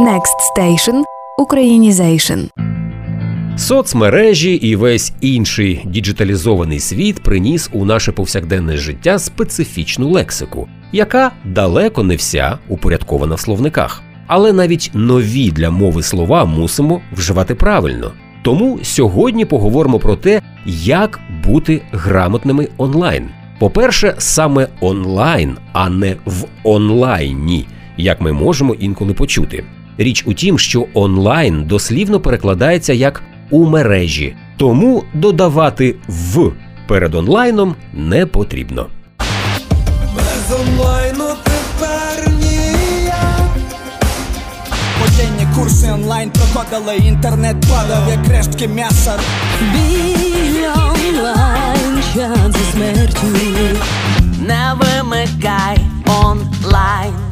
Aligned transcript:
Next 0.00 0.36
Station– 0.56 1.02
Українізейшн. 1.38 2.40
Соцмережі 3.56 4.54
і 4.54 4.76
весь 4.76 5.12
інший 5.20 5.82
діджиталізований 5.84 6.80
світ 6.80 7.22
приніс 7.22 7.70
у 7.72 7.84
наше 7.84 8.12
повсякденне 8.12 8.76
життя 8.76 9.18
специфічну 9.18 10.08
лексику, 10.08 10.68
яка 10.92 11.32
далеко 11.44 12.02
не 12.02 12.16
вся 12.16 12.58
упорядкована 12.68 13.34
в 13.34 13.40
словниках. 13.40 14.02
Але 14.26 14.52
навіть 14.52 14.90
нові 14.94 15.50
для 15.50 15.70
мови 15.70 16.02
слова 16.02 16.44
мусимо 16.44 17.00
вживати 17.12 17.54
правильно. 17.54 18.12
Тому 18.42 18.78
сьогодні 18.82 19.44
поговоримо 19.44 19.98
про 19.98 20.16
те, 20.16 20.42
як 20.66 21.20
бути 21.44 21.82
грамотними 21.92 22.68
онлайн. 22.76 23.28
По-перше, 23.58 24.14
саме 24.18 24.68
онлайн, 24.80 25.56
а 25.72 25.90
не 25.90 26.16
в 26.26 26.44
онлайні, 26.64 27.66
як 27.96 28.20
ми 28.20 28.32
можемо 28.32 28.74
інколи 28.74 29.14
почути. 29.14 29.64
Річ 29.98 30.24
у 30.26 30.34
тім, 30.34 30.58
що 30.58 30.86
онлайн 30.94 31.64
дослівно 31.64 32.20
перекладається 32.20 32.92
як 32.92 33.22
у 33.50 33.64
мережі, 33.66 34.36
тому 34.56 35.04
додавати 35.14 35.94
в 36.08 36.50
перед 36.88 37.14
онлайном 37.14 37.74
не 37.92 38.26
потрібно. 38.26 38.86
Без 40.16 40.60
онлайну 40.60 41.24
тепер 41.44 42.32
ніяк 42.40 43.56
Воєнні 45.00 45.46
курси 45.56 45.90
онлайн 45.92 46.30
проходили, 46.30 46.96
інтернет 46.96 47.56
падав, 47.60 48.08
як 48.08 48.28
рештки 48.28 48.68
м'яса. 48.68 49.18
Біль 49.60 50.62
онлайн, 50.66 52.02
час 52.14 52.52
зі 52.52 52.72
смертю. 52.72 53.26
Не 54.46 54.72
вимикай 54.78 55.78
онлайн. 56.06 57.25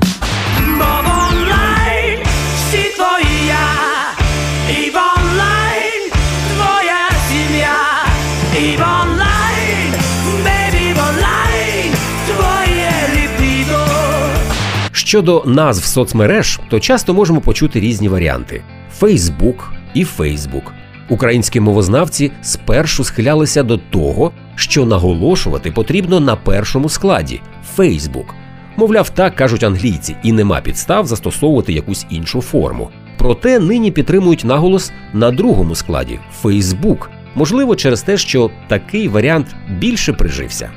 Щодо 14.92 15.42
назв 15.46 15.84
соцмереж, 15.84 16.60
то 16.70 16.80
часто 16.80 17.14
можемо 17.14 17.40
почути 17.40 17.80
різні 17.80 18.08
варіанти: 18.08 18.62
Фейсбук 18.98 19.72
і 19.94 20.04
Фейсбук. 20.04 20.72
Українські 21.08 21.60
мовознавці 21.60 22.32
спершу 22.42 23.04
схилялися 23.04 23.62
до 23.62 23.78
того, 23.78 24.32
що 24.54 24.86
наголошувати 24.86 25.70
потрібно 25.70 26.20
на 26.20 26.36
першому 26.36 26.88
складі 26.88 27.40
Фейсбук. 27.74 28.34
Мовляв, 28.76 29.10
так 29.10 29.36
кажуть 29.36 29.64
англійці, 29.64 30.16
і 30.22 30.32
нема 30.32 30.60
підстав 30.60 31.06
застосовувати 31.06 31.72
якусь 31.72 32.06
іншу 32.10 32.40
форму. 32.40 32.90
Проте 33.18 33.58
нині 33.58 33.90
підтримують 33.90 34.44
наголос 34.44 34.92
на 35.12 35.30
другому 35.30 35.74
складі 35.74 36.18
Фейсбук. 36.42 37.10
Можливо, 37.34 37.76
через 37.76 38.02
те, 38.02 38.16
що 38.16 38.50
такий 38.68 39.08
варіант 39.08 39.46
більше 39.68 40.12
прижився. 40.12 40.70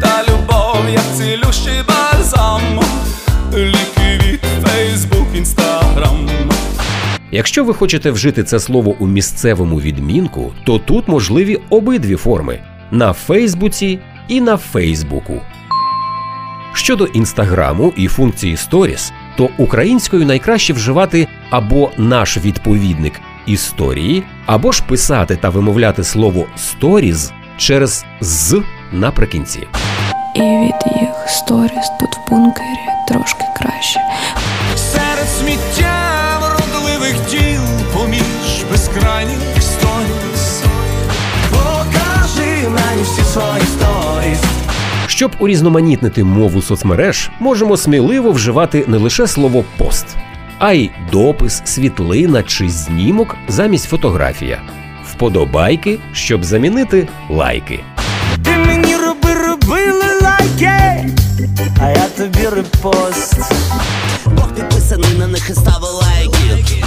Та 0.00 0.22
любов, 0.28 0.88
як 0.92 1.04
цілющий 1.16 1.82
бальзам 1.88 2.80
Ліки 3.54 4.20
від 4.26 4.40
Фейсбук, 4.62 5.26
Інстаграм 5.34 6.28
Якщо 7.30 7.64
ви 7.64 7.74
хочете 7.74 8.10
вжити 8.10 8.44
це 8.44 8.60
слово 8.60 8.96
у 8.98 9.06
місцевому 9.06 9.80
відмінку, 9.80 10.52
то 10.64 10.78
тут 10.78 11.08
можливі 11.08 11.58
обидві 11.70 12.16
форми 12.16 12.60
на 12.90 13.12
Фейсбуці 13.12 13.98
і 14.28 14.40
на 14.40 14.56
Фейсбуку. 14.56 15.40
Щодо 16.72 17.04
інстаграму 17.04 17.92
і 17.96 18.08
функції 18.08 18.54
Stories, 18.54 19.12
то 19.36 19.48
українською 19.58 20.26
найкраще 20.26 20.72
вживати 20.72 21.26
або 21.50 21.90
наш 21.96 22.38
відповідник 22.38 23.20
історії, 23.46 24.22
або 24.46 24.72
ж 24.72 24.82
писати 24.88 25.36
та 25.36 25.48
вимовляти 25.48 26.04
слово 26.04 26.46
Stories 26.58 27.32
через 27.56 28.04
з 28.20 28.62
наприкінці. 28.92 29.66
І 30.34 30.40
від 30.40 31.00
їх 31.00 31.28
сторіс 31.28 31.90
тут 32.00 32.10
в 32.16 32.30
бункері 32.30 32.78
трошки 33.08 33.44
краще. 33.56 34.00
Серед 34.76 35.28
сміття 35.28 36.38
вродливих 36.40 37.16
діл 37.30 37.60
Поміж 37.94 38.64
безкрайніх 38.70 39.38
сторіс 39.60 40.62
Покажи 41.50 42.68
мені 42.68 43.02
всі 43.02 43.22
свої 43.22 43.62
сторіс 43.62 44.40
Щоб 45.06 45.32
урізноманітнити 45.38 46.24
мову 46.24 46.62
соцмереж, 46.62 47.30
можемо 47.40 47.76
сміливо 47.76 48.30
вживати 48.30 48.84
не 48.88 48.96
лише 48.96 49.26
слово 49.26 49.64
пост, 49.78 50.06
а 50.58 50.72
й 50.72 50.90
допис, 51.12 51.62
світлина 51.64 52.42
чи 52.42 52.68
знімок 52.68 53.36
замість 53.48 53.88
фотографія, 53.88 54.60
вподобайки, 55.04 55.98
щоб 56.12 56.44
замінити 56.44 57.08
лайки. 57.30 57.84
Ти 58.44 58.50
мені 58.50 58.96
роби, 58.96 59.34
робили 59.34 60.20
лайки, 60.22 61.10
а 61.80 61.90
я 61.90 62.08
тобі 62.16 62.48
репост. 62.48 63.40
Бог 64.26 64.54
підписаний 64.54 65.18
на 65.18 65.26
них 65.26 65.50
і 65.50 65.54
ставив 65.54 65.90
лайки. 66.02 66.84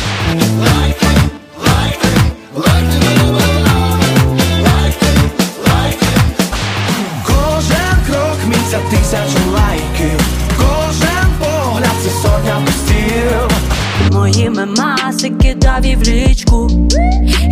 Мої 14.50 14.66
мемаси 14.66 15.30
кидав 15.30 15.86
і 15.86 15.96
в 15.96 16.04
лічку. 16.04 16.72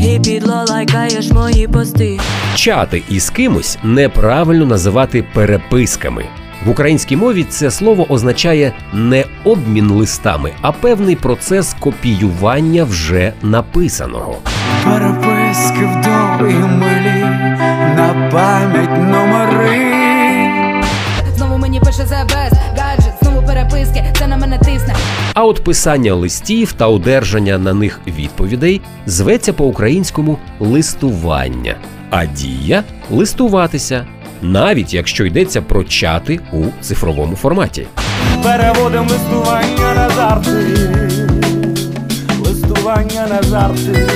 І 0.04 0.20
підло 0.20 0.66
лайкаєш 0.70 1.32
мої 1.32 1.68
пости. 1.68 2.20
Чати 2.56 3.04
із 3.10 3.30
кимось 3.30 3.78
неправильно 3.84 4.66
називати 4.66 5.26
переписками. 5.34 6.26
В 6.66 6.70
українській 6.70 7.16
мові 7.16 7.44
це 7.50 7.72
слово 7.72 8.12
означає 8.12 8.74
не 8.94 9.26
обмін 9.44 9.90
листами, 9.90 10.52
а 10.62 10.72
певний 10.72 11.16
процес 11.16 11.76
копіювання 11.80 12.84
вже 12.84 13.34
написаного. 13.42 14.38
Переписки 14.84 15.86
вдовгі 15.86 16.56
милі 16.56 17.26
На 17.96 18.30
пам'ять 18.32 19.12
номери 19.12 19.98
Знову 21.36 21.58
мені 21.58 21.80
пише 21.80 22.04
без 22.04 22.52
гаджет, 22.78 23.07
переписки, 23.78 24.14
це 24.20 24.28
на 24.28 24.38
мене 24.38 24.58
тисне. 24.58 24.96
А 25.34 25.46
от 25.46 25.64
писання 25.64 26.14
листів 26.14 26.74
та 26.74 26.88
одержання 26.88 27.58
на 27.58 27.74
них 27.74 28.00
відповідей 28.08 28.82
зветься 29.06 29.54
по-українському 29.54 30.38
листування, 30.60 31.76
а 32.10 32.26
дія 32.26 32.84
листуватися, 33.12 34.06
навіть 34.42 34.94
якщо 34.94 35.26
йдеться 35.26 35.62
про 35.62 35.84
чати 35.84 36.40
у 36.54 36.64
цифровому 36.82 37.36
форматі. 37.36 37.88
Переводим 38.44 39.08
листування 39.08 39.94
на 39.96 40.10
жарти. 40.10 40.52
Листування 42.40 43.28
на 43.30 43.44
жарти. 43.44 44.08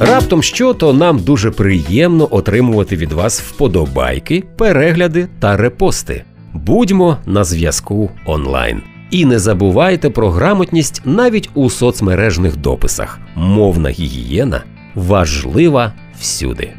Раптом 0.00 0.42
що, 0.42 0.74
то 0.74 0.92
нам 0.92 1.18
дуже 1.18 1.50
приємно 1.50 2.28
отримувати 2.30 2.96
від 2.96 3.12
вас 3.12 3.40
вподобайки, 3.40 4.44
перегляди 4.56 5.28
та 5.40 5.56
репости. 5.56 6.24
Будьмо 6.56 7.16
на 7.26 7.44
зв'язку 7.44 8.10
онлайн. 8.26 8.82
І 9.10 9.24
не 9.24 9.38
забувайте 9.38 10.10
про 10.10 10.30
грамотність 10.30 11.02
навіть 11.04 11.50
у 11.54 11.70
соцмережних 11.70 12.56
дописах. 12.56 13.18
Мовна 13.34 13.90
гігієна 13.90 14.62
важлива 14.94 15.92
всюди. 16.20 16.72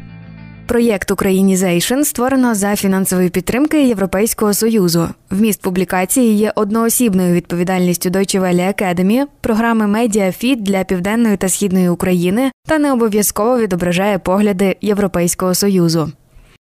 Проєкт 0.66 1.10
Українізейшн 1.10 2.02
створено 2.02 2.54
за 2.54 2.76
фінансової 2.76 3.28
підтримки 3.28 3.86
Європейського 3.88 4.54
союзу. 4.54 5.08
Вміст 5.30 5.62
публікації 5.62 6.36
є 6.36 6.52
одноосібною 6.54 7.34
відповідальністю 7.34 8.10
Deutsche 8.10 8.40
Welle 8.40 8.82
Academy, 8.82 9.24
програми 9.40 9.86
Медіафіт 9.86 10.62
для 10.62 10.84
південної 10.84 11.36
та 11.36 11.48
східної 11.48 11.88
України 11.88 12.50
та 12.66 12.78
не 12.78 12.92
обов'язково 12.92 13.58
відображає 13.58 14.18
погляди 14.18 14.76
Європейського 14.80 15.54
союзу. 15.54 16.12